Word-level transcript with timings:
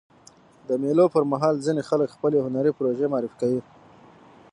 د 0.67 0.69
مېلو 0.83 1.05
پر 1.13 1.23
مهال 1.31 1.55
ځيني 1.65 1.83
خلک 1.89 2.09
خپلي 2.15 2.37
هنري 2.45 2.71
پروژې 2.77 3.07
معرفي 3.13 3.37
کوي. 3.41 3.61